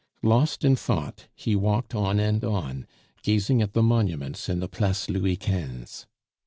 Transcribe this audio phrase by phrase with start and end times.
[0.23, 2.87] Lost in thought, he walked on and on,
[3.21, 6.07] gazing at the monuments in the Place Louis Quinze.